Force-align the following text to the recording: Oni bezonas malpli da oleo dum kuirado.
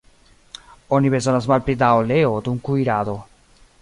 Oni 0.97 1.11
bezonas 1.15 1.49
malpli 1.51 1.75
da 1.83 1.91
oleo 1.99 2.33
dum 2.49 2.59
kuirado. 2.71 3.17